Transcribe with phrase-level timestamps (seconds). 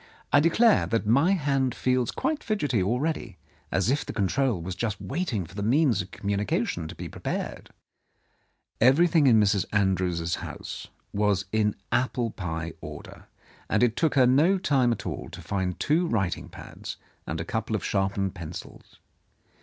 [0.33, 3.37] I declare that my hand feels quite fidgety already,
[3.71, 7.69] as if the control was just waiting for the means of communication to be prepared."
[8.81, 9.65] Everything in Mrs.
[9.71, 13.27] Andrews's house was in apple pie order,
[13.69, 16.97] and it took her no time at all to find two writing pads
[17.27, 18.97] and a couple of sharpened pencils.